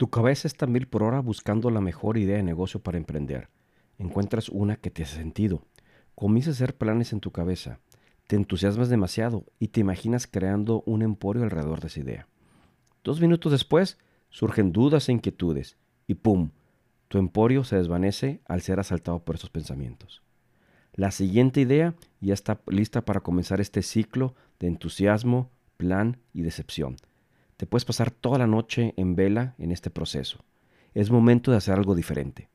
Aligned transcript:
Tu 0.00 0.08
cabeza 0.08 0.48
está 0.48 0.66
mil 0.66 0.88
por 0.88 1.02
hora 1.02 1.20
buscando 1.20 1.68
la 1.68 1.82
mejor 1.82 2.16
idea 2.16 2.38
de 2.38 2.42
negocio 2.42 2.80
para 2.80 2.96
emprender. 2.96 3.50
Encuentras 3.98 4.48
una 4.48 4.76
que 4.76 4.90
te 4.90 5.02
hace 5.02 5.16
sentido. 5.16 5.60
Comienzas 6.14 6.54
a 6.54 6.64
hacer 6.64 6.74
planes 6.74 7.12
en 7.12 7.20
tu 7.20 7.32
cabeza. 7.32 7.80
Te 8.26 8.36
entusiasmas 8.36 8.88
demasiado 8.88 9.44
y 9.58 9.68
te 9.68 9.80
imaginas 9.80 10.26
creando 10.26 10.82
un 10.86 11.02
emporio 11.02 11.42
alrededor 11.42 11.82
de 11.82 11.88
esa 11.88 12.00
idea. 12.00 12.28
Dos 13.04 13.20
minutos 13.20 13.52
después 13.52 13.98
surgen 14.30 14.72
dudas 14.72 15.06
e 15.10 15.12
inquietudes 15.12 15.76
y 16.06 16.14
¡pum! 16.14 16.52
Tu 17.08 17.18
emporio 17.18 17.62
se 17.62 17.76
desvanece 17.76 18.40
al 18.46 18.62
ser 18.62 18.80
asaltado 18.80 19.22
por 19.22 19.34
esos 19.34 19.50
pensamientos. 19.50 20.22
La 20.94 21.10
siguiente 21.10 21.60
idea 21.60 21.94
ya 22.22 22.32
está 22.32 22.62
lista 22.68 23.04
para 23.04 23.20
comenzar 23.20 23.60
este 23.60 23.82
ciclo 23.82 24.34
de 24.60 24.68
entusiasmo, 24.68 25.50
plan 25.76 26.16
y 26.32 26.40
decepción. 26.40 26.96
Te 27.60 27.66
puedes 27.66 27.84
pasar 27.84 28.10
toda 28.10 28.38
la 28.38 28.46
noche 28.46 28.94
en 28.96 29.14
vela 29.14 29.54
en 29.58 29.70
este 29.70 29.90
proceso. 29.90 30.38
Es 30.94 31.10
momento 31.10 31.50
de 31.50 31.58
hacer 31.58 31.74
algo 31.74 31.94
diferente. 31.94 32.48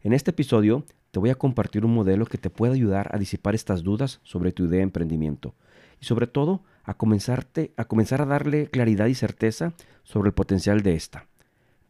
En 0.00 0.14
este 0.14 0.30
episodio 0.30 0.86
te 1.10 1.18
voy 1.18 1.28
a 1.28 1.34
compartir 1.34 1.84
un 1.84 1.92
modelo 1.92 2.24
que 2.24 2.38
te 2.38 2.48
puede 2.48 2.72
ayudar 2.72 3.14
a 3.14 3.18
disipar 3.18 3.54
estas 3.54 3.82
dudas 3.82 4.18
sobre 4.22 4.52
tu 4.52 4.64
idea 4.64 4.78
de 4.78 4.84
emprendimiento 4.84 5.54
y 6.00 6.06
sobre 6.06 6.26
todo 6.26 6.62
a, 6.84 6.94
comenzarte, 6.94 7.74
a 7.76 7.84
comenzar 7.84 8.22
a 8.22 8.24
darle 8.24 8.68
claridad 8.68 9.08
y 9.08 9.14
certeza 9.14 9.74
sobre 10.04 10.28
el 10.28 10.34
potencial 10.34 10.80
de 10.80 10.94
esta. 10.94 11.26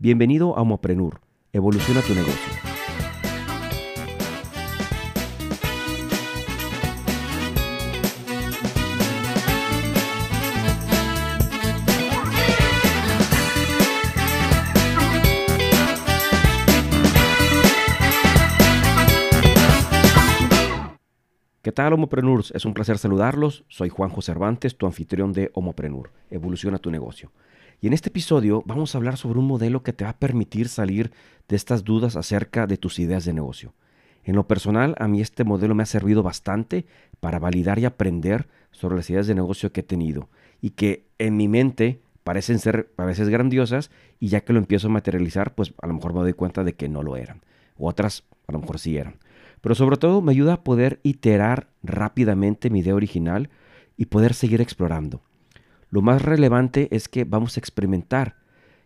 Bienvenido 0.01 0.59
a 0.59 0.63
Homoprenur, 0.63 1.21
evoluciona 1.53 2.01
tu 2.03 2.17
negocio. 2.17 2.70
¿Qué 21.63 21.73
tal, 21.73 21.93
Homoprenurs? 21.93 22.53
Es 22.53 22.65
un 22.65 22.73
placer 22.73 22.97
saludarlos. 22.97 23.65
Soy 23.69 23.91
Juanjo 23.91 24.23
Cervantes, 24.23 24.79
tu 24.79 24.87
anfitrión 24.87 25.35
de 25.35 25.51
Homoprenur. 25.53 26.11
Evoluciona 26.31 26.79
tu 26.79 26.91
negocio. 26.91 27.33
Y 27.83 27.87
en 27.87 27.93
este 27.93 28.09
episodio 28.09 28.63
vamos 28.65 28.95
a 28.95 28.99
hablar 28.99 29.19
sobre 29.19 29.41
un 29.41 29.47
modelo 29.47 29.83
que 29.83 29.93
te 29.93 30.05
va 30.05 30.11
a 30.11 30.19
permitir 30.19 30.71
salir 30.71 31.13
de 31.49 31.57
estas 31.57 31.85
dudas 31.85 32.17
acerca 32.17 32.67
de 32.67 32.79
tus 32.79 32.99
ideas 32.99 33.27
de 33.27 33.35
negocio. 33.35 33.75
En 34.25 34.37
lo 34.37 34.49
personal, 34.49 34.95
a 34.99 35.07
mí 35.07 35.21
este 35.21 35.45
modelo 35.45 35.75
me 35.75 35.83
ha 35.83 35.87
servido 35.87 36.23
bastante 36.23 36.87
para 37.21 37.39
validar 37.39 37.79
y 37.79 37.85
aprender 37.85 38.49
sobre 38.71 38.97
las 38.97 39.11
ideas 39.11 39.27
de 39.27 39.35
negocio 39.35 39.71
que 39.71 39.81
he 39.81 39.85
tenido 39.85 40.31
y 40.63 40.71
que 40.71 41.05
en 41.19 41.37
mi 41.37 41.47
mente 41.47 42.01
parecen 42.25 42.59
ser 42.59 42.91
a 42.97 43.05
veces 43.05 43.29
grandiosas 43.29 43.91
y 44.19 44.29
ya 44.29 44.41
que 44.41 44.55
lo 44.55 44.61
empiezo 44.61 44.87
a 44.87 44.93
materializar, 44.93 45.55
pues 45.55 45.75
a 45.83 45.87
lo 45.87 45.93
mejor 45.93 46.15
me 46.15 46.21
doy 46.21 46.33
cuenta 46.33 46.65
de 46.65 46.73
que 46.73 46.89
no 46.89 47.03
lo 47.03 47.19
eran. 47.19 47.43
Otras 47.77 48.25
a 48.47 48.53
lo 48.53 48.61
mejor 48.61 48.79
sí 48.79 48.97
eran 48.97 49.17
pero 49.61 49.75
sobre 49.75 49.97
todo 49.97 50.23
me 50.23 50.33
ayuda 50.33 50.55
a 50.55 50.65
poder 50.65 51.01
iterar 51.03 51.69
rápidamente 51.83 52.71
mi 52.71 52.81
idea 52.81 52.95
original 52.95 53.51
y 53.97 54.07
poder 54.07 54.35
seguir 54.35 54.61
explorando. 54.61 55.23
Lo 55.91 56.03
más 56.03 56.23
relevante 56.23 56.89
es 56.91 57.09
que 57.09 57.25
vamos 57.25 57.57
a 57.57 57.61
experimentar 57.61 58.37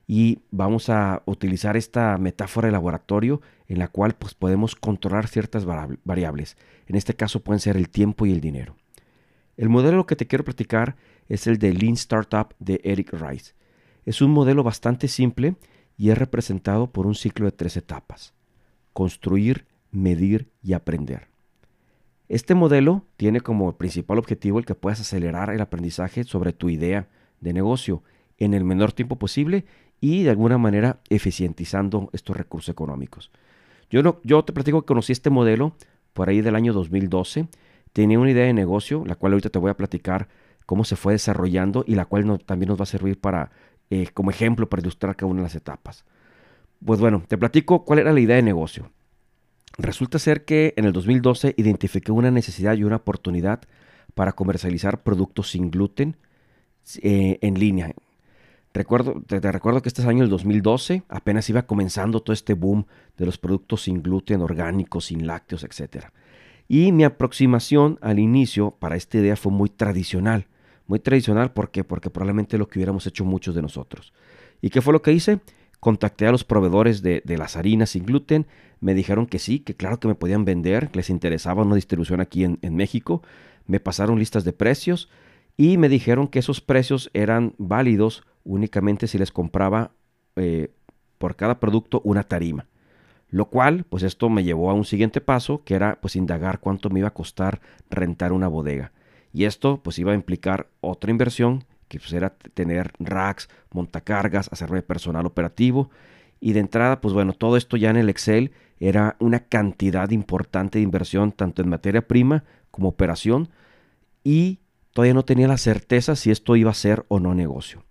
y 0.06 0.40
vamos 0.50 0.90
a 0.90 1.22
utilizar 1.26 1.76
esta 1.76 2.16
metáfora 2.18 2.66
de 2.66 2.72
laboratorio 2.72 3.40
en 3.68 3.78
la 3.78 3.88
cual 3.88 4.14
pues, 4.14 4.34
podemos 4.34 4.74
controlar 4.74 5.28
ciertas 5.28 5.64
variables. 5.64 6.56
En 6.86 6.96
este 6.96 7.14
caso 7.14 7.40
pueden 7.40 7.60
ser 7.60 7.76
el 7.76 7.88
tiempo 7.88 8.26
y 8.26 8.32
el 8.32 8.40
dinero. 8.40 8.76
El 9.56 9.68
modelo 9.68 10.06
que 10.06 10.16
te 10.16 10.26
quiero 10.26 10.44
platicar 10.44 10.96
es 11.28 11.46
el 11.46 11.58
de 11.58 11.72
Lean 11.72 11.94
Startup 11.94 12.54
de 12.58 12.80
Eric 12.84 13.12
Rice. 13.12 13.54
Es 14.04 14.20
un 14.20 14.30
modelo 14.30 14.62
bastante 14.62 15.08
simple 15.08 15.56
y 15.96 16.10
es 16.10 16.18
representado 16.18 16.90
por 16.90 17.06
un 17.06 17.14
ciclo 17.14 17.46
de 17.46 17.52
tres 17.52 17.76
etapas. 17.76 18.34
Construir, 18.92 19.66
medir 19.94 20.50
y 20.62 20.72
aprender. 20.72 21.28
Este 22.28 22.54
modelo 22.54 23.04
tiene 23.16 23.40
como 23.40 23.76
principal 23.76 24.18
objetivo 24.18 24.58
el 24.58 24.64
que 24.64 24.74
puedas 24.74 25.00
acelerar 25.00 25.50
el 25.50 25.60
aprendizaje 25.60 26.24
sobre 26.24 26.52
tu 26.52 26.70
idea 26.70 27.08
de 27.40 27.52
negocio 27.52 28.02
en 28.38 28.54
el 28.54 28.64
menor 28.64 28.92
tiempo 28.92 29.16
posible 29.16 29.64
y 30.00 30.22
de 30.22 30.30
alguna 30.30 30.58
manera 30.58 31.00
eficientizando 31.10 32.10
estos 32.12 32.36
recursos 32.36 32.70
económicos. 32.70 33.30
Yo, 33.90 34.02
no, 34.02 34.20
yo 34.24 34.44
te 34.44 34.52
platico 34.52 34.82
que 34.82 34.86
conocí 34.86 35.12
este 35.12 35.30
modelo 35.30 35.76
por 36.12 36.28
ahí 36.28 36.40
del 36.40 36.56
año 36.56 36.72
2012. 36.72 37.48
Tenía 37.92 38.18
una 38.18 38.30
idea 38.30 38.46
de 38.46 38.52
negocio, 38.52 39.04
la 39.06 39.16
cual 39.16 39.34
ahorita 39.34 39.50
te 39.50 39.58
voy 39.58 39.70
a 39.70 39.76
platicar 39.76 40.28
cómo 40.66 40.84
se 40.84 40.96
fue 40.96 41.12
desarrollando 41.12 41.84
y 41.86 41.94
la 41.94 42.06
cual 42.06 42.40
también 42.44 42.70
nos 42.70 42.78
va 42.78 42.84
a 42.84 42.86
servir 42.86 43.20
para, 43.20 43.52
eh, 43.90 44.08
como 44.14 44.30
ejemplo 44.30 44.68
para 44.68 44.80
ilustrar 44.80 45.14
cada 45.14 45.30
una 45.30 45.42
de 45.42 45.44
las 45.44 45.54
etapas. 45.54 46.04
Pues 46.84 47.00
bueno, 47.00 47.22
te 47.28 47.38
platico 47.38 47.84
cuál 47.84 48.00
era 48.00 48.12
la 48.12 48.20
idea 48.20 48.36
de 48.36 48.42
negocio. 48.42 48.90
Resulta 49.76 50.18
ser 50.18 50.44
que 50.44 50.74
en 50.76 50.84
el 50.84 50.92
2012 50.92 51.54
identifiqué 51.56 52.12
una 52.12 52.30
necesidad 52.30 52.74
y 52.76 52.84
una 52.84 52.96
oportunidad 52.96 53.60
para 54.14 54.32
comercializar 54.32 55.02
productos 55.02 55.50
sin 55.50 55.70
gluten 55.70 56.16
eh, 57.02 57.38
en 57.40 57.58
línea. 57.58 57.92
Recuerdo, 58.72 59.22
te, 59.26 59.40
recuerdo 59.40 59.82
que 59.82 59.88
este 59.88 60.02
es 60.02 60.08
año 60.08 60.24
el 60.24 60.30
2012, 60.30 61.04
apenas 61.08 61.48
iba 61.48 61.62
comenzando 61.62 62.20
todo 62.20 62.34
este 62.34 62.54
boom 62.54 62.86
de 63.16 63.26
los 63.26 63.38
productos 63.38 63.82
sin 63.82 64.02
gluten, 64.02 64.42
orgánicos, 64.42 65.06
sin 65.06 65.26
lácteos, 65.26 65.64
etc. 65.64 66.06
Y 66.68 66.92
mi 66.92 67.04
aproximación 67.04 67.98
al 68.02 68.18
inicio 68.18 68.72
para 68.72 68.96
esta 68.96 69.18
idea 69.18 69.36
fue 69.36 69.52
muy 69.52 69.68
tradicional. 69.68 70.46
Muy 70.86 70.98
tradicional, 70.98 71.52
¿por 71.52 71.70
qué? 71.70 71.84
Porque 71.84 72.10
probablemente 72.10 72.58
lo 72.58 72.68
que 72.68 72.78
hubiéramos 72.78 73.06
hecho 73.06 73.24
muchos 73.24 73.54
de 73.54 73.62
nosotros. 73.62 74.12
¿Y 74.60 74.70
qué 74.70 74.82
fue 74.82 74.92
lo 74.92 75.02
que 75.02 75.12
hice? 75.12 75.40
Contacté 75.84 76.26
a 76.26 76.32
los 76.32 76.44
proveedores 76.44 77.02
de, 77.02 77.22
las 77.36 77.58
harinas 77.58 77.90
sin 77.90 78.06
gluten, 78.06 78.46
me 78.80 78.94
dijeron 78.94 79.26
que 79.26 79.38
sí, 79.38 79.58
que 79.58 79.76
claro 79.76 80.00
que 80.00 80.08
me 80.08 80.14
podían 80.14 80.46
vender, 80.46 80.88
que 80.88 80.96
les 80.96 81.10
interesaba 81.10 81.62
una 81.62 81.74
distribución 81.74 82.22
aquí 82.22 82.42
en, 82.42 82.74
México, 82.74 83.20
me 83.66 83.80
pasaron 83.80 84.18
listas 84.18 84.44
de 84.44 84.54
precios 84.54 85.10
y 85.58 85.76
me 85.76 85.90
dijeron 85.90 86.28
que 86.28 86.38
esos 86.38 86.62
precios 86.62 87.10
eran 87.12 87.52
válidos 87.58 88.24
únicamente 88.44 89.08
si 89.08 89.18
les 89.18 89.30
compraba 89.30 89.90
eh, 90.36 90.70
por 91.18 91.36
cada 91.36 91.60
producto 91.60 92.00
una 92.02 92.22
tarima. 92.22 92.66
Lo 93.28 93.50
cual, 93.50 93.84
pues 93.86 94.04
esto 94.04 94.30
me 94.30 94.42
llevó 94.42 94.70
a 94.70 94.72
un 94.72 94.86
siguiente 94.86 95.20
paso, 95.20 95.64
que 95.64 95.74
era 95.74 96.00
pues 96.00 96.16
indagar 96.16 96.60
cuánto 96.60 96.88
me 96.88 97.00
iba 97.00 97.08
a 97.08 97.14
costar 97.14 97.60
rentar 97.90 98.32
una 98.32 98.48
bodega. 98.48 98.92
Y 99.34 99.44
esto 99.44 99.82
pues 99.82 99.98
iba 99.98 100.12
a 100.12 100.14
implicar 100.14 100.68
otra 100.80 101.10
inversión 101.10 101.66
pues, 101.98 102.12
era 102.12 102.30
tener 102.30 102.92
racks, 102.98 103.48
montacargas, 103.72 104.48
hacerme 104.52 104.82
personal 104.82 105.26
operativo. 105.26 105.90
Y 106.40 106.52
de 106.52 106.60
entrada, 106.60 107.00
pues 107.00 107.14
bueno, 107.14 107.32
todo 107.32 107.56
esto 107.56 107.76
ya 107.76 107.90
en 107.90 107.96
el 107.96 108.08
Excel 108.08 108.52
era 108.78 109.16
una 109.18 109.40
cantidad 109.40 110.10
importante 110.10 110.78
de 110.78 110.84
inversión, 110.84 111.32
tanto 111.32 111.62
en 111.62 111.68
materia 111.68 112.06
prima 112.06 112.44
como 112.70 112.88
operación. 112.88 113.48
Y 114.22 114.58
todavía 114.92 115.14
no 115.14 115.24
tenía 115.24 115.48
la 115.48 115.56
certeza 115.56 116.16
si 116.16 116.30
esto 116.30 116.56
iba 116.56 116.70
a 116.70 116.74
ser 116.74 117.04
o 117.08 117.20
no 117.20 117.34
negocio. 117.34 117.82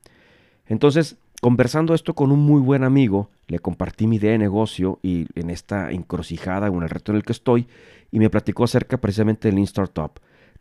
Entonces, 0.67 1.17
conversando 1.41 1.93
esto 1.93 2.13
con 2.13 2.31
un 2.31 2.39
muy 2.39 2.61
buen 2.61 2.83
amigo, 2.83 3.29
le 3.47 3.59
compartí 3.59 4.07
mi 4.07 4.15
idea 4.15 4.31
de 4.31 4.37
negocio 4.37 4.99
y 5.03 5.27
en 5.35 5.49
esta 5.49 5.91
encrucijada, 5.91 6.67
en 6.67 6.81
el 6.81 6.89
reto 6.89 7.11
en 7.11 7.17
el 7.17 7.23
que 7.23 7.33
estoy, 7.33 7.67
y 8.11 8.19
me 8.19 8.29
platicó 8.29 8.63
acerca 8.63 8.97
precisamente 8.97 9.47
del 9.47 9.55
Lean 9.55 9.65
Startup 9.65 10.11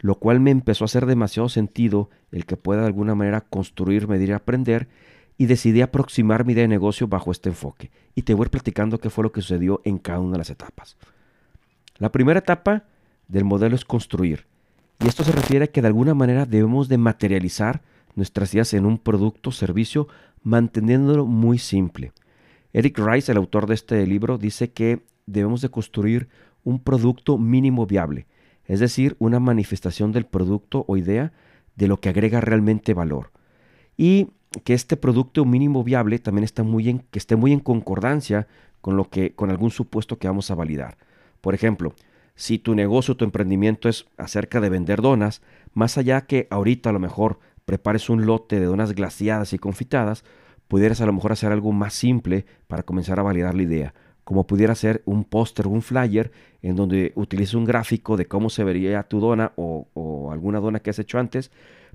lo 0.03 0.17
cual 0.17 0.41
me 0.41 0.51
empezó 0.51 0.85
a 0.85 0.87
hacer 0.87 1.07
demasiado 1.07 1.49
sentido 1.49 2.11
el 2.33 2.45
que 2.45 2.57
pueda 2.57 2.81
de 2.81 2.89
alguna 2.89 3.15
manera 3.15 3.41
construir, 3.41 4.09
medir 4.09 4.31
y 4.31 4.33
aprender, 4.33 4.89
y 5.39 5.47
decidí 5.47 5.81
aproximar 5.81 6.45
mi 6.45 6.53
idea 6.53 6.63
de 6.63 6.69
negocio 6.69 7.07
bajo 7.07 7.31
este 7.31 7.49
enfoque. 7.49 7.91
Y 8.15 8.23
te 8.23 8.35
voy 8.35 8.45
a 8.45 8.47
ir 8.47 8.51
platicando 8.51 8.99
qué 8.99 9.11
fue 9.11 9.25
lo 9.25 9.33
que 9.33 9.41
sucedió 9.41 9.81
en 9.85 9.99
cada 9.99 10.19
una 10.19 10.33
de 10.33 10.39
las 10.39 10.51
etapas. 10.51 10.99
La 11.99 12.11
primera 12.11 12.41
etapa 12.41 12.85
del 13.29 13.45
modelo 13.45 13.77
es 13.77 13.85
construir. 13.85 14.47
Y 14.99 15.07
esto 15.07 15.23
se 15.25 15.33
refiere 15.33 15.67
a 15.67 15.69
que 15.69 15.81
de 15.81 15.87
alguna 15.87 16.15
manera 16.15 16.47
debemos 16.47 16.89
de 16.89 16.99
materializar 16.99 17.81
nuestras 18.17 18.53
ideas 18.55 18.75
en 18.75 18.87
un 18.87 18.99
producto 18.99 19.51
o 19.51 19.53
servicio 19.53 20.09
manteniéndolo 20.43 21.27
muy 21.27 21.59
simple. 21.59 22.13
Eric 22.73 22.99
Rice, 22.99 23.31
el 23.31 23.39
autor 23.39 23.67
de 23.67 23.75
este 23.75 24.05
libro, 24.07 24.37
dice 24.37 24.73
que 24.73 25.03
debemos 25.27 25.61
de 25.61 25.69
construir 25.69 26.29
un 26.65 26.81
producto 26.81 27.39
mínimo 27.39 27.87
viable 27.87 28.27
es 28.67 28.81
decir, 28.81 29.17
una 29.19 29.41
manifestación 29.41 30.13
del 30.13 30.27
producto 30.27 30.85
o 30.89 30.97
idea 30.97 31.33
de 31.77 31.89
lo 31.89 32.01
que 32.01 32.09
agrega 32.09 32.41
realmente 32.41 32.95
valor. 32.95 33.31
Y 33.97 34.29
que 34.65 34.75
este 34.75 34.97
producto 34.97 35.45
mínimo 35.45 35.83
viable 35.83 36.19
también 36.19 36.45
está 36.45 36.63
muy 36.63 36.89
en, 36.89 37.01
que 37.11 37.19
esté 37.19 37.37
muy 37.37 37.53
en 37.53 37.61
concordancia 37.61 38.47
con, 38.81 38.97
lo 38.97 39.09
que, 39.09 39.35
con 39.35 39.51
algún 39.51 39.71
supuesto 39.71 40.19
que 40.19 40.29
vamos 40.29 40.51
a 40.51 40.55
validar. 40.55 40.99
Por 41.41 41.55
ejemplo, 41.55 41.95
si 42.35 42.59
tu 42.59 42.75
negocio, 42.75 43.17
tu 43.17 43.25
emprendimiento 43.25 43.89
es 43.89 44.07
acerca 44.17 44.61
de 44.61 44.69
vender 44.69 45.01
donas, 45.03 45.43
más 45.73 45.99
allá 45.99 46.23
que 46.23 46.47
ahorita 46.51 46.91
a 46.91 46.93
lo 46.93 46.99
mejor 46.99 47.39
prepares 47.65 48.11
un 48.11 48.27
lote 48.27 48.61
de 48.61 48.67
donas 48.67 48.95
glaciadas 48.95 49.53
y 49.53 49.59
confitadas, 49.59 50.25
pudieras 50.69 51.01
a 51.01 51.07
lo 51.07 51.13
mejor 51.13 51.33
hacer 51.33 51.53
algo 51.53 51.73
más 51.73 51.95
simple 51.95 52.47
para 52.67 52.83
comenzar 52.83 53.21
a 53.21 53.23
validar 53.23 53.55
la 53.55 53.63
idea 53.63 53.95
como 54.25 54.47
pudiera 54.47 54.75
ser 54.75 55.03
un 55.05 55.25
póster 55.25 55.67
o 55.67 55.71
un 55.71 55.83
flyer 55.83 56.33
en 56.63 56.77
donde 56.77 57.13
utilices 57.17 57.55
un 57.55 57.65
gráfico 57.65 58.17
de 58.17 58.27
cómo 58.27 58.51
se 58.51 58.65
vería 58.65 59.03
tu 59.03 59.21
dona 59.21 59.53
o, 59.57 60.31
alguna 60.33 60.61
dona 60.61 60.81
que 60.81 60.91
has 60.91 60.99
hecho 60.99 61.19
antes 61.19 61.51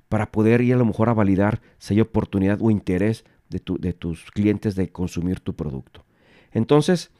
para 0.08 0.30
poder 0.30 0.60
ir 0.60 0.74
a 0.74 0.78
lo 0.78 0.84
mejor 0.84 1.08
a 1.08 1.14
validar 1.14 1.60
si 1.78 1.94
hay 1.94 2.00
oportunidad 2.00 2.58
o 2.60 2.70
interés 2.70 3.24
de, 3.48 3.62
de 3.78 3.92
tus 3.92 4.30
clientes 4.30 4.74
de 4.74 4.90
consumir 4.90 5.40
tu 5.40 5.54
producto. 5.54 6.04
Entonces, 6.52 7.10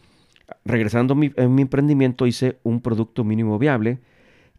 regresando 0.65 1.15
a 1.15 1.17
mi, 1.17 1.31
mi 1.49 1.63
emprendimiento, 1.63 2.27
hice 2.27 2.59
un 2.63 2.81
producto 2.81 3.25
mínimo 3.25 3.59
viable 3.59 3.99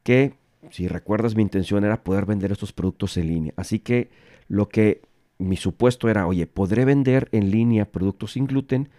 que, 0.03 0.33
si 0.71 0.87
recuerdas, 0.87 1.35
mi 1.35 1.41
intención 1.41 1.83
era 1.83 2.03
poder 2.03 2.25
vender 2.25 2.51
estos 2.51 2.73
productos 2.73 3.17
en 3.17 3.27
línea. 3.27 3.53
Así 3.55 3.79
que 3.79 4.09
lo 4.47 4.69
que 4.69 5.01
mi 5.37 5.55
supuesto 5.55 6.09
era, 6.09 6.27
oye, 6.27 6.47
podré 6.47 6.85
vender 6.85 7.29
en 7.31 7.49
línea 7.49 7.85
productos 7.85 8.33
sin 8.33 8.45
gluten. 8.45 8.89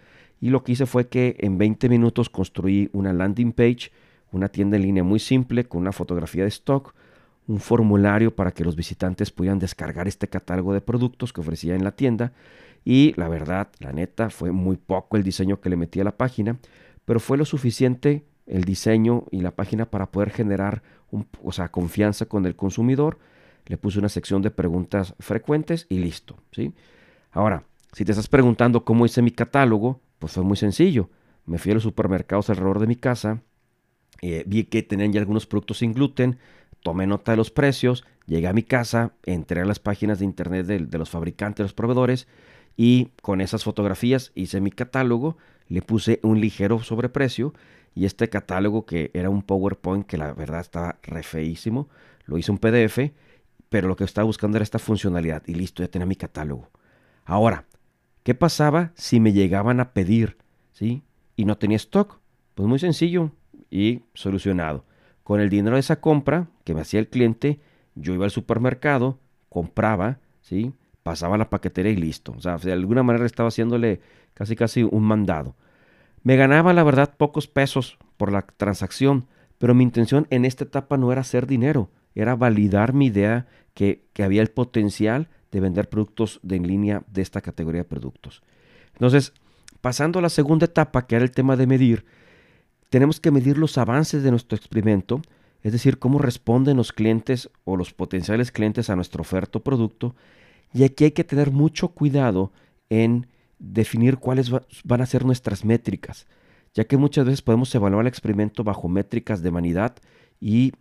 Y 0.41 0.49
lo 0.49 0.63
que 0.63 0.73
hice 0.73 0.85
fue 0.85 1.07
que 1.07 1.37
en 1.39 1.57
20 1.57 1.87
minutos 1.87 2.29
construí 2.29 2.89
una 2.91 3.13
landing 3.13 3.53
page, 3.53 3.91
una 4.31 4.49
tienda 4.49 4.75
en 4.75 4.83
línea 4.83 5.03
muy 5.03 5.19
simple 5.19 5.65
con 5.65 5.81
una 5.81 5.91
fotografía 5.91 6.43
de 6.43 6.49
stock, 6.49 6.93
un 7.47 7.59
formulario 7.59 8.35
para 8.35 8.51
que 8.51 8.65
los 8.65 8.75
visitantes 8.75 9.31
pudieran 9.31 9.59
descargar 9.59 10.07
este 10.07 10.27
catálogo 10.27 10.73
de 10.73 10.81
productos 10.81 11.31
que 11.31 11.41
ofrecía 11.41 11.75
en 11.75 11.83
la 11.83 11.91
tienda. 11.91 12.33
Y 12.83 13.13
la 13.17 13.27
verdad, 13.27 13.69
la 13.79 13.93
neta, 13.93 14.29
fue 14.29 14.51
muy 14.51 14.77
poco 14.77 15.15
el 15.15 15.23
diseño 15.23 15.61
que 15.61 15.69
le 15.69 15.77
metí 15.77 15.99
a 15.99 16.03
la 16.03 16.17
página, 16.17 16.57
pero 17.05 17.19
fue 17.19 17.37
lo 17.37 17.45
suficiente 17.45 18.25
el 18.47 18.63
diseño 18.63 19.25
y 19.31 19.41
la 19.41 19.51
página 19.51 19.85
para 19.85 20.11
poder 20.11 20.31
generar 20.31 20.81
o 21.43 21.51
sea, 21.51 21.69
confianza 21.69 22.25
con 22.25 22.45
el 22.45 22.55
consumidor 22.55 23.19
le 23.65 23.77
puse 23.77 23.99
una 23.99 24.09
sección 24.09 24.41
de 24.41 24.51
preguntas 24.51 25.13
frecuentes 25.19 25.85
y 25.89 25.99
listo, 25.99 26.37
¿sí? 26.51 26.73
Ahora, 27.31 27.63
si 27.93 28.05
te 28.05 28.11
estás 28.11 28.27
preguntando 28.27 28.83
cómo 28.83 29.05
hice 29.05 29.21
mi 29.21 29.31
catálogo, 29.31 30.01
pues 30.21 30.33
fue 30.33 30.43
muy 30.43 30.55
sencillo. 30.55 31.09
Me 31.45 31.57
fui 31.57 31.71
a 31.71 31.73
los 31.73 31.83
supermercados 31.83 32.49
alrededor 32.49 32.79
de 32.79 32.87
mi 32.87 32.95
casa, 32.95 33.41
eh, 34.21 34.43
vi 34.45 34.65
que 34.65 34.83
tenían 34.83 35.11
ya 35.11 35.19
algunos 35.19 35.47
productos 35.47 35.79
sin 35.79 35.93
gluten, 35.93 36.37
tomé 36.83 37.07
nota 37.07 37.31
de 37.31 37.37
los 37.37 37.49
precios, 37.49 38.05
llegué 38.27 38.47
a 38.47 38.53
mi 38.53 38.63
casa, 38.63 39.13
entré 39.25 39.61
a 39.61 39.65
las 39.65 39.79
páginas 39.79 40.19
de 40.19 40.25
internet 40.25 40.67
de, 40.67 40.97
los 40.97 41.09
fabricantes, 41.09 41.63
los 41.63 41.73
proveedores, 41.73 42.27
y 42.77 43.09
con 43.21 43.41
esas 43.41 43.63
fotografías 43.63 44.31
hice 44.35 44.61
mi 44.61 44.71
catálogo, 44.71 45.37
le 45.67 45.81
puse 45.81 46.19
un 46.21 46.39
ligero 46.39 46.79
sobreprecio 46.83 47.53
y 47.95 48.05
este 48.05 48.29
catálogo 48.29 48.85
que 48.85 49.09
era 49.13 49.29
un 49.29 49.41
PowerPoint 49.41 50.05
que 50.05 50.17
la 50.17 50.33
verdad 50.33 50.61
estaba 50.61 50.99
re 51.01 51.23
feísimo, 51.23 51.89
lo 52.25 52.37
hice 52.37 52.51
un 52.51 52.59
PDF 52.59 53.11
pero 53.71 53.87
lo 53.87 53.95
que 53.95 54.03
estaba 54.03 54.25
buscando 54.25 54.57
era 54.57 54.63
esta 54.63 54.79
funcionalidad 54.79 55.43
y 55.47 55.53
listo, 55.53 55.81
ya 55.81 55.87
tenía 55.87 56.05
mi 56.05 56.17
catálogo. 56.17 56.69
Ahora, 57.23 57.63
¿qué 58.23 58.35
pasaba 58.35 58.91
si 58.95 59.19
me 59.19 59.33
llegaban 59.33 59.79
a 59.79 59.93
pedir, 59.93 60.37
¿sí? 60.73 61.03
Y 61.35 61.45
no 61.45 61.57
tenía 61.57 61.77
stock? 61.77 62.19
Pues 62.55 62.67
muy 62.67 62.79
sencillo 62.79 63.31
y 63.69 64.03
solucionado. 64.13 64.85
Con 65.23 65.39
el 65.39 65.49
dinero 65.49 65.75
de 65.75 65.79
esa 65.79 66.01
compra 66.01 66.47
que 66.63 66.73
me 66.73 66.81
hacía 66.81 66.99
el 66.99 67.07
cliente, 67.07 67.59
yo 67.95 68.13
iba 68.13 68.25
al 68.25 68.31
supermercado, 68.31 69.19
compraba, 69.49 70.19
¿sí? 70.41 70.73
Pasaba 71.03 71.37
la 71.37 71.49
paquetería 71.49 71.91
y 71.91 71.97
listo. 71.97 72.33
O 72.37 72.41
sea, 72.41 72.57
de 72.57 72.71
alguna 72.71 73.03
manera 73.03 73.25
estaba 73.25 73.49
haciéndole 73.49 74.01
casi 74.33 74.55
casi 74.55 74.83
un 74.83 75.03
mandado. 75.03 75.55
Me 76.23 76.35
ganaba, 76.35 76.73
la 76.73 76.83
verdad, 76.83 77.15
pocos 77.17 77.47
pesos 77.47 77.97
por 78.17 78.31
la 78.31 78.43
transacción, 78.43 79.25
pero 79.57 79.73
mi 79.73 79.83
intención 79.83 80.27
en 80.29 80.45
esta 80.45 80.65
etapa 80.65 80.97
no 80.97 81.11
era 81.11 81.21
hacer 81.21 81.47
dinero, 81.47 81.89
era 82.13 82.35
validar 82.35 82.93
mi 82.93 83.07
idea 83.07 83.47
que, 83.73 84.03
había 84.23 84.41
el 84.41 84.49
potencial 84.49 85.29
de 85.51 85.59
vender 85.59 85.89
productos 85.89 86.39
de 86.43 86.55
en 86.55 86.67
línea 86.67 87.03
de 87.07 87.21
esta 87.21 87.41
categoría 87.41 87.81
de 87.81 87.89
productos. 87.89 88.41
Entonces, 88.93 89.33
pasando 89.81 90.19
a 90.19 90.21
la 90.21 90.29
segunda 90.29 90.65
etapa, 90.65 91.05
que 91.05 91.15
era 91.15 91.25
el 91.25 91.31
tema 91.31 91.57
de 91.57 91.67
medir, 91.67 92.05
tenemos 92.89 93.19
que 93.19 93.31
medir 93.31 93.57
los 93.57 93.77
avances 93.77 94.23
de 94.23 94.31
nuestro 94.31 94.57
experimento, 94.57 95.21
es 95.63 95.71
decir, 95.71 95.99
cómo 95.99 96.19
responden 96.19 96.77
los 96.77 96.91
clientes 96.91 97.49
o 97.63 97.77
los 97.77 97.93
potenciales 97.93 98.51
clientes 98.51 98.89
a 98.89 98.95
nuestra 98.95 99.21
oferta 99.21 99.59
o 99.59 99.63
producto. 99.63 100.15
Y 100.73 100.83
aquí 100.83 101.05
hay 101.05 101.11
que 101.11 101.23
tener 101.23 101.51
mucho 101.51 101.89
cuidado 101.89 102.51
en 102.89 103.27
definir 103.59 104.17
cuáles 104.17 104.51
van 104.83 105.01
a 105.01 105.05
ser 105.05 105.23
nuestras 105.23 105.63
métricas, 105.63 106.27
ya 106.73 106.85
que 106.85 106.97
muchas 106.97 107.25
veces 107.25 107.41
podemos 107.41 107.73
evaluar 107.75 108.01
el 108.01 108.07
experimento 108.07 108.63
bajo 108.63 108.89
métricas 108.89 109.41
de 109.41 109.51
vanidad 109.51 109.95
y 110.39 110.73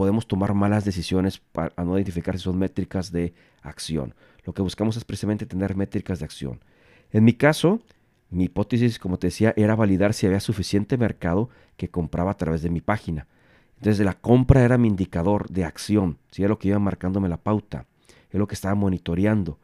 podemos 0.00 0.26
tomar 0.26 0.54
malas 0.54 0.86
decisiones 0.86 1.42
para 1.52 1.74
no 1.84 1.98
identificar 1.98 2.34
si 2.34 2.44
son 2.44 2.58
métricas 2.58 3.12
de 3.12 3.34
acción. 3.60 4.14
Lo 4.46 4.54
que 4.54 4.62
buscamos 4.62 4.96
es 4.96 5.04
precisamente 5.04 5.44
tener 5.44 5.76
métricas 5.76 6.20
de 6.20 6.24
acción. 6.24 6.58
En 7.12 7.22
mi 7.22 7.34
caso, 7.34 7.82
mi 8.30 8.44
hipótesis, 8.44 8.98
como 8.98 9.18
te 9.18 9.26
decía, 9.26 9.52
era 9.58 9.76
validar 9.76 10.14
si 10.14 10.24
había 10.24 10.40
suficiente 10.40 10.96
mercado 10.96 11.50
que 11.76 11.90
compraba 11.90 12.30
a 12.30 12.38
través 12.38 12.62
de 12.62 12.70
mi 12.70 12.80
página. 12.80 13.26
Entonces 13.76 14.02
la 14.02 14.14
compra 14.14 14.64
era 14.64 14.78
mi 14.78 14.88
indicador 14.88 15.50
de 15.50 15.66
acción, 15.66 16.16
si 16.30 16.40
era 16.40 16.48
lo 16.48 16.58
que 16.58 16.68
iba 16.68 16.78
marcándome 16.78 17.28
la 17.28 17.36
pauta, 17.36 17.84
es 18.30 18.38
lo 18.38 18.48
que 18.48 18.54
estaba 18.54 18.74
monitoreando. 18.74 19.58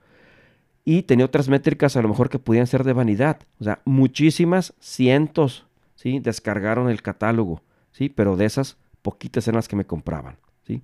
Y 0.84 1.04
tenía 1.04 1.24
otras 1.24 1.48
métricas 1.48 1.96
a 1.96 2.02
lo 2.02 2.10
mejor 2.10 2.28
que 2.28 2.38
podían 2.38 2.66
ser 2.66 2.84
de 2.84 2.92
vanidad. 2.92 3.38
O 3.58 3.64
sea, 3.64 3.80
muchísimas, 3.86 4.74
cientos, 4.80 5.64
¿sí? 5.94 6.18
Descargaron 6.18 6.90
el 6.90 7.00
catálogo, 7.00 7.62
¿sí? 7.90 8.10
Pero 8.10 8.36
de 8.36 8.44
esas 8.44 8.76
poquitas 9.06 9.46
eran 9.46 9.58
las 9.58 9.68
que 9.68 9.76
me 9.76 9.84
compraban. 9.84 10.36
¿sí? 10.66 10.82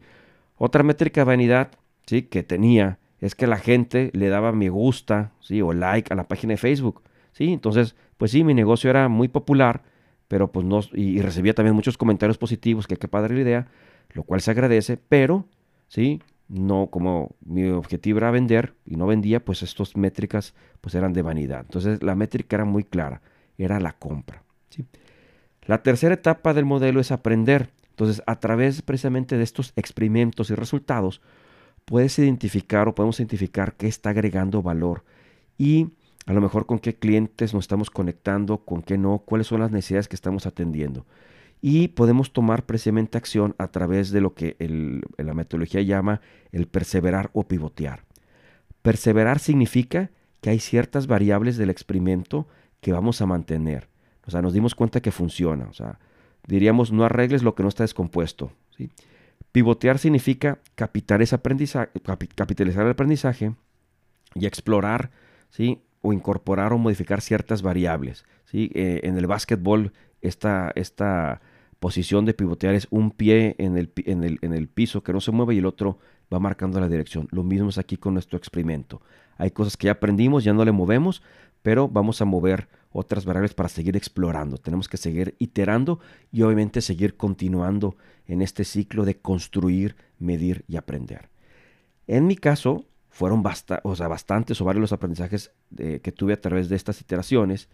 Otra 0.56 0.84
métrica 0.84 1.22
de 1.22 1.24
vanidad 1.24 1.72
¿sí? 2.06 2.22
que 2.22 2.44
tenía 2.44 3.00
es 3.18 3.34
que 3.34 3.48
la 3.48 3.56
gente 3.56 4.10
le 4.14 4.28
daba 4.28 4.52
me 4.52 4.70
gusta 4.70 5.32
¿sí? 5.40 5.60
o 5.60 5.72
like 5.72 6.12
a 6.12 6.16
la 6.16 6.28
página 6.28 6.52
de 6.52 6.58
Facebook. 6.58 7.02
¿sí? 7.32 7.52
Entonces, 7.52 7.96
pues 8.16 8.30
sí, 8.30 8.44
mi 8.44 8.54
negocio 8.54 8.90
era 8.90 9.08
muy 9.08 9.26
popular, 9.26 9.82
pero 10.28 10.52
pues 10.52 10.64
no, 10.64 10.78
y, 10.92 11.20
recibía 11.20 11.52
también 11.52 11.74
muchos 11.74 11.98
comentarios 11.98 12.38
positivos, 12.38 12.86
que 12.86 12.96
qué 12.96 13.08
padre 13.08 13.34
la 13.34 13.40
idea, 13.40 13.68
lo 14.12 14.22
cual 14.22 14.40
se 14.40 14.52
agradece, 14.52 14.96
pero, 14.96 15.48
¿sí? 15.88 16.22
No, 16.46 16.86
como 16.86 17.34
mi 17.44 17.68
objetivo 17.70 18.18
era 18.18 18.30
vender 18.30 18.74
y 18.86 18.94
no 18.94 19.08
vendía, 19.08 19.44
pues 19.44 19.64
estas 19.64 19.96
métricas 19.96 20.54
pues 20.80 20.94
eran 20.94 21.12
de 21.12 21.22
vanidad. 21.22 21.62
Entonces 21.62 22.02
la 22.04 22.14
métrica 22.14 22.54
era 22.54 22.64
muy 22.64 22.84
clara, 22.84 23.22
era 23.58 23.80
la 23.80 23.92
compra. 23.92 24.44
¿sí? 24.68 24.84
La 25.64 25.82
tercera 25.82 26.14
etapa 26.14 26.54
del 26.54 26.64
modelo 26.64 27.00
es 27.00 27.12
aprender. 27.12 27.70
Entonces, 27.92 28.22
a 28.26 28.40
través 28.40 28.80
precisamente 28.80 29.36
de 29.36 29.44
estos 29.44 29.74
experimentos 29.76 30.48
y 30.48 30.54
resultados, 30.54 31.20
puedes 31.84 32.18
identificar 32.18 32.88
o 32.88 32.94
podemos 32.94 33.20
identificar 33.20 33.74
qué 33.74 33.86
está 33.86 34.10
agregando 34.10 34.62
valor 34.62 35.04
y 35.58 35.88
a 36.24 36.32
lo 36.32 36.40
mejor 36.40 36.64
con 36.64 36.78
qué 36.78 36.94
clientes 36.94 37.52
nos 37.52 37.64
estamos 37.64 37.90
conectando, 37.90 38.64
con 38.64 38.82
qué 38.82 38.96
no, 38.96 39.18
cuáles 39.18 39.48
son 39.48 39.60
las 39.60 39.70
necesidades 39.70 40.08
que 40.08 40.16
estamos 40.16 40.46
atendiendo. 40.46 41.04
Y 41.60 41.88
podemos 41.88 42.32
tomar 42.32 42.64
precisamente 42.64 43.18
acción 43.18 43.54
a 43.58 43.68
través 43.68 44.10
de 44.10 44.20
lo 44.20 44.34
que 44.34 44.56
la 45.18 45.34
metodología 45.34 45.82
llama 45.82 46.20
el 46.50 46.66
perseverar 46.66 47.30
o 47.34 47.46
pivotear. 47.46 48.04
Perseverar 48.80 49.38
significa 49.38 50.10
que 50.40 50.50
hay 50.50 50.60
ciertas 50.60 51.06
variables 51.06 51.58
del 51.58 51.70
experimento 51.70 52.48
que 52.80 52.92
vamos 52.92 53.20
a 53.20 53.26
mantener. 53.26 53.88
O 54.26 54.30
sea, 54.30 54.42
nos 54.42 54.54
dimos 54.54 54.74
cuenta 54.74 55.00
que 55.00 55.12
funciona. 55.12 55.66
O 55.66 55.72
sea, 55.72 56.00
diríamos, 56.46 56.92
no 56.92 57.04
arregles 57.04 57.42
lo 57.42 57.54
que 57.54 57.62
no 57.62 57.68
está 57.68 57.84
descompuesto. 57.84 58.52
Pivotear 59.52 59.98
significa 59.98 60.58
capitalizar 60.74 61.40
el 61.44 62.90
aprendizaje 62.90 63.54
y 64.34 64.46
explorar 64.46 65.10
o 66.00 66.12
incorporar 66.12 66.72
o 66.72 66.78
modificar 66.78 67.20
ciertas 67.20 67.62
variables. 67.62 68.24
Eh, 68.52 69.00
en 69.02 69.16
el 69.16 69.26
básquetbol, 69.26 69.92
esta, 70.20 70.72
esta 70.74 71.40
posición 71.80 72.24
de 72.24 72.34
pivotear 72.34 72.74
es 72.74 72.86
un 72.90 73.10
pie 73.10 73.54
en 73.58 73.76
el, 73.76 73.92
en, 73.96 74.24
el, 74.24 74.38
en 74.42 74.52
el 74.54 74.68
piso 74.68 75.02
que 75.02 75.12
no 75.12 75.20
se 75.20 75.32
mueve 75.32 75.54
y 75.54 75.58
el 75.58 75.66
otro 75.66 75.98
va 76.32 76.38
marcando 76.38 76.80
la 76.80 76.88
dirección. 76.88 77.28
Lo 77.30 77.42
mismo 77.42 77.68
es 77.68 77.78
aquí 77.78 77.96
con 77.96 78.14
nuestro 78.14 78.38
experimento. 78.38 79.02
Hay 79.36 79.50
cosas 79.50 79.76
que 79.76 79.86
ya 79.86 79.92
aprendimos, 79.92 80.44
ya 80.44 80.52
no 80.52 80.64
le 80.64 80.72
movemos, 80.72 81.22
pero 81.62 81.88
vamos 81.88 82.20
a 82.20 82.24
mover 82.24 82.68
otras 82.92 83.24
variables 83.24 83.54
para 83.54 83.68
seguir 83.68 83.96
explorando. 83.96 84.58
Tenemos 84.58 84.88
que 84.88 84.96
seguir 84.96 85.34
iterando 85.38 86.00
y 86.30 86.42
obviamente 86.42 86.80
seguir 86.80 87.16
continuando 87.16 87.96
en 88.26 88.42
este 88.42 88.64
ciclo 88.64 89.04
de 89.04 89.18
construir, 89.18 89.96
medir 90.18 90.64
y 90.68 90.76
aprender. 90.76 91.28
En 92.06 92.26
mi 92.26 92.36
caso, 92.36 92.86
fueron 93.10 93.44
o 93.82 93.96
sea, 93.96 94.08
bastantes 94.08 94.60
o 94.60 94.64
varios 94.64 94.80
los 94.80 94.92
aprendizajes 94.92 95.52
eh, 95.78 96.00
que 96.02 96.12
tuve 96.12 96.32
a 96.32 96.40
través 96.40 96.68
de 96.68 96.76
estas 96.76 97.00
iteraciones. 97.00 97.68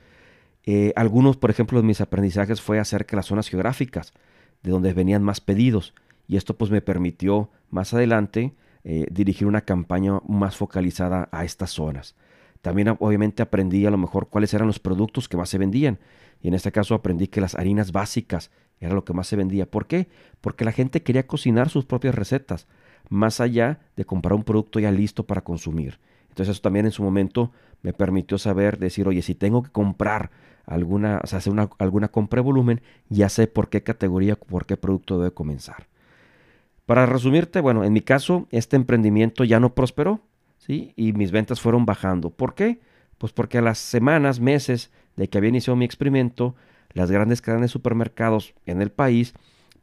Eh, 0.65 0.93
algunos, 0.97 1.37
por 1.37 1.51
ejemplo, 1.51 1.81
de 1.81 1.87
mis 1.87 2.01
aprendizajes 2.01 2.61
fue 2.61 2.79
acerca 2.79 3.13
de 3.13 3.17
las 3.19 3.27
zonas 3.27 3.49
geográficas, 3.49 4.13
de 4.63 4.71
donde 4.71 4.93
venían 4.93 5.23
más 5.23 5.41
pedidos. 5.41 5.95
Y 6.27 6.37
esto 6.37 6.59
pues 6.59 6.71
me 6.71 6.83
permitió 6.83 7.51
más 7.71 7.95
adelante 7.95 8.55
eh, 8.85 9.07
dirigir 9.11 9.47
una 9.47 9.63
campaña 9.63 10.21
más 10.29 10.57
focalizada 10.57 11.29
a 11.31 11.45
estas 11.45 11.71
zonas. 11.71 12.17
También 12.63 12.97
obviamente 12.99 13.43
aprendí 13.43 13.87
a 13.87 13.91
lo 13.91 13.99
mejor 13.99 14.29
cuáles 14.29 14.53
eran 14.55 14.67
los 14.67 14.79
productos 14.79 15.29
que 15.29 15.37
más 15.37 15.49
se 15.49 15.59
vendían. 15.59 15.99
Y 16.41 16.49
en 16.49 16.55
este 16.55 16.73
caso 16.73 16.95
aprendí 16.95 17.29
que 17.29 17.41
las 17.41 17.55
harinas 17.55 17.93
básicas 17.93 18.51
era 18.81 18.95
lo 18.95 19.05
que 19.05 19.13
más 19.13 19.27
se 19.27 19.37
vendía. 19.37 19.67
¿Por 19.67 19.87
qué? 19.87 20.09
Porque 20.41 20.65
la 20.65 20.73
gente 20.73 21.03
quería 21.03 21.27
cocinar 21.27 21.69
sus 21.69 21.85
propias 21.85 22.15
recetas, 22.15 22.67
más 23.09 23.41
allá 23.41 23.81
de 23.97 24.05
comprar 24.05 24.35
un 24.35 24.45
producto 24.45 24.81
ya 24.81 24.91
listo 24.91 25.27
para 25.27 25.43
consumir. 25.43 25.99
Entonces 26.29 26.53
eso 26.53 26.63
también 26.63 26.87
en 26.87 26.93
su 26.93 27.03
momento 27.03 27.53
me 27.83 27.93
permitió 27.93 28.39
saber, 28.39 28.79
decir, 28.79 29.09
oye, 29.09 29.23
si 29.23 29.35
tengo 29.35 29.63
que 29.63 29.71
comprar 29.71 30.31
alguna, 30.67 31.21
o 31.23 31.27
sea, 31.27 31.39
hacer 31.39 31.53
una, 31.53 31.71
alguna 31.79 32.09
compra 32.09 32.39
de 32.39 32.45
volumen, 32.45 32.81
ya 33.09 33.29
sé 33.29 33.47
por 33.47 33.69
qué 33.69 33.83
categoría, 33.83 34.37
por 34.37 34.67
qué 34.67 34.77
producto 34.77 35.19
debe 35.19 35.33
comenzar. 35.33 35.87
Para 36.87 37.07
resumirte, 37.07 37.61
bueno, 37.61 37.85
en 37.85 37.93
mi 37.93 38.01
caso, 38.01 38.47
este 38.51 38.77
emprendimiento 38.77 39.45
ya 39.45 39.61
no 39.61 39.75
prosperó 39.75 40.21
y 40.67 41.13
mis 41.13 41.31
ventas 41.31 41.61
fueron 41.61 41.87
bajando. 41.87 42.31
¿Por 42.31 42.55
qué? 42.55 42.81
Pues 43.17 43.33
porque 43.33 43.59
a 43.59 43.63
las 43.63 43.79
semanas, 43.79 44.41
meses 44.41 44.91
de 45.17 45.29
que 45.29 45.39
había 45.39 45.49
iniciado 45.49 45.77
mi 45.77 45.85
experimento, 45.85 46.55
las 46.93 47.11
grandes 47.11 47.41
cadenas 47.41 47.63
de 47.63 47.69
supermercados 47.69 48.55
en 48.67 48.83
el 48.83 48.91
país 48.91 49.35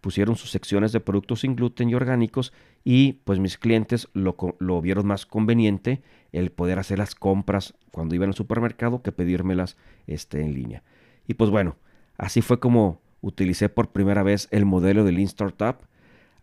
pusieron 0.01 0.36
sus 0.36 0.51
secciones 0.51 0.91
de 0.91 1.00
productos 1.00 1.39
sin 1.41 1.55
gluten 1.55 1.89
y 1.89 1.96
orgánicos 1.96 2.53
y 2.84 3.13
pues 3.24 3.39
mis 3.39 3.58
clientes 3.58 4.08
lo, 4.13 4.36
lo, 4.60 4.79
vieron 4.79 5.08
más 5.08 5.25
conveniente 5.25 6.03
el 6.32 6.51
poder 6.51 6.77
hacer 6.77 7.00
las 7.00 7.15
compras 7.15 7.74
cuando 7.89 8.13
iban 8.13 8.29
al 8.29 8.36
supermercado 8.36 9.01
que 9.01 9.12
pedírmelas 9.12 9.77
este, 10.05 10.41
en 10.41 10.53
línea. 10.53 10.84
Y 11.27 11.34
pues 11.34 11.50
bueno, 11.50 11.77
así 12.20 12.41
fue 12.41 12.60
como 12.60 13.01
utilicé 13.22 13.70
por 13.70 13.91
primera 13.91 14.22
vez 14.22 14.48
el 14.51 14.65
modelo 14.65 15.03
de 15.03 15.12
Lean 15.12 15.25
Startup. 15.25 15.77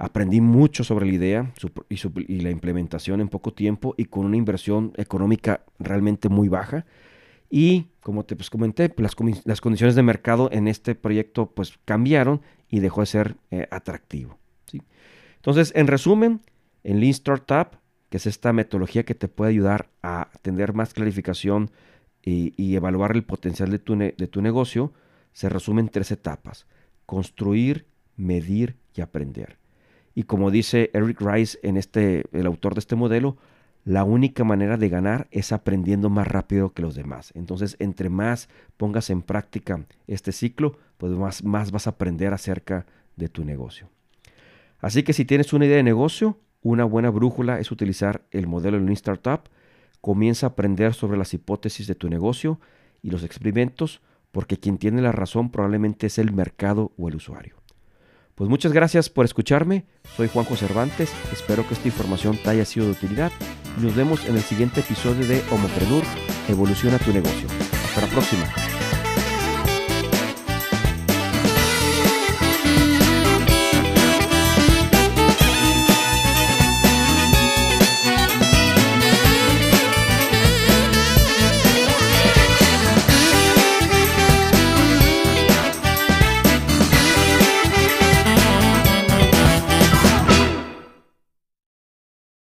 Aprendí 0.02 0.40
mucho 0.40 0.82
sobre 0.82 1.06
la 1.06 1.12
idea 1.12 1.52
y, 1.88 1.96
y 2.26 2.40
la 2.40 2.50
implementación 2.50 3.20
en 3.20 3.28
poco 3.28 3.52
tiempo 3.52 3.94
y 3.96 4.06
con 4.06 4.24
una 4.24 4.36
inversión 4.36 4.92
económica 4.96 5.64
realmente 5.78 6.28
muy 6.28 6.48
baja. 6.48 6.86
Y 7.48 7.86
como 8.00 8.24
te 8.24 8.34
pues, 8.34 8.50
comenté, 8.50 8.92
las, 8.96 9.14
las, 9.44 9.60
condiciones 9.60 9.94
de 9.94 10.02
mercado 10.02 10.48
en 10.50 10.66
este 10.66 10.96
proyecto 10.96 11.52
pues 11.54 11.78
cambiaron 11.84 12.42
y 12.68 12.80
dejó 12.80 13.02
de 13.02 13.06
ser 13.06 13.36
eh, 13.52 13.68
atractivo. 13.70 14.38
¿sí? 14.64 14.82
Entonces, 15.36 15.72
en 15.76 15.86
resumen, 15.86 16.40
en 16.82 16.98
Lean 16.98 17.10
Startup, 17.10 17.68
que 18.10 18.16
es 18.16 18.26
esta 18.26 18.52
metodología 18.52 19.04
que 19.04 19.14
te 19.14 19.28
puede 19.28 19.50
ayudar 19.50 19.88
a 20.02 20.32
tener 20.42 20.72
más 20.72 20.94
clarificación 20.94 21.70
y, 22.24 22.74
evaluar 22.74 23.12
el 23.12 23.22
potencial 23.22 23.70
de 23.70 23.78
tu, 23.78 23.96
de 23.96 24.28
tu 24.28 24.42
negocio, 24.42 24.92
se 25.32 25.48
resume 25.48 25.80
en 25.80 25.90
tres 25.90 26.10
etapas. 26.10 26.66
Construir, 27.06 27.86
medir 28.16 28.78
y 28.96 29.00
aprender. 29.00 29.61
Y 30.14 30.24
como 30.24 30.50
dice 30.50 30.90
Eric 30.92 31.20
Rice, 31.20 31.58
en 31.62 31.76
este, 31.76 32.24
el 32.32 32.46
autor 32.46 32.74
de 32.74 32.80
este 32.80 32.96
modelo, 32.96 33.36
la 33.84 34.04
única 34.04 34.44
manera 34.44 34.76
de 34.76 34.88
ganar 34.88 35.26
es 35.30 35.52
aprendiendo 35.52 36.08
más 36.08 36.28
rápido 36.28 36.72
que 36.72 36.82
los 36.82 36.94
demás. 36.94 37.32
Entonces, 37.34 37.76
entre 37.80 38.10
más 38.10 38.48
pongas 38.76 39.10
en 39.10 39.22
práctica 39.22 39.84
este 40.06 40.30
ciclo, 40.32 40.78
pues 40.98 41.12
más, 41.12 41.42
más 41.42 41.72
vas 41.72 41.86
a 41.86 41.90
aprender 41.90 42.32
acerca 42.32 42.86
de 43.16 43.28
tu 43.28 43.44
negocio. 43.44 43.88
Así 44.80 45.02
que 45.02 45.12
si 45.12 45.24
tienes 45.24 45.52
una 45.52 45.66
idea 45.66 45.76
de 45.76 45.82
negocio, 45.82 46.38
una 46.62 46.84
buena 46.84 47.10
brújula 47.10 47.58
es 47.58 47.72
utilizar 47.72 48.22
el 48.30 48.46
modelo 48.46 48.76
de 48.76 48.84
Lean 48.84 48.92
Startup. 48.92 49.40
Comienza 50.00 50.46
a 50.46 50.50
aprender 50.50 50.94
sobre 50.94 51.18
las 51.18 51.34
hipótesis 51.34 51.86
de 51.86 51.96
tu 51.96 52.08
negocio 52.08 52.60
y 53.02 53.10
los 53.10 53.24
experimentos, 53.24 54.00
porque 54.30 54.58
quien 54.58 54.78
tiene 54.78 55.02
la 55.02 55.12
razón 55.12 55.50
probablemente 55.50 56.06
es 56.06 56.18
el 56.18 56.32
mercado 56.32 56.92
o 56.96 57.08
el 57.08 57.16
usuario. 57.16 57.61
Pues 58.34 58.48
muchas 58.50 58.72
gracias 58.72 59.08
por 59.08 59.24
escucharme. 59.24 59.84
Soy 60.16 60.28
Juanjo 60.28 60.56
Cervantes. 60.56 61.12
Espero 61.32 61.66
que 61.66 61.74
esta 61.74 61.88
información 61.88 62.36
te 62.36 62.50
haya 62.50 62.64
sido 62.64 62.86
de 62.86 62.92
utilidad 62.92 63.32
nos 63.80 63.94
vemos 63.94 64.24
en 64.26 64.36
el 64.36 64.42
siguiente 64.42 64.80
episodio 64.80 65.26
de 65.26 65.42
Homoprenur, 65.50 66.02
Evoluciona 66.48 66.98
tu 66.98 67.12
negocio. 67.12 67.48
Hasta 67.84 68.02
la 68.02 68.06
próxima. 68.08 68.71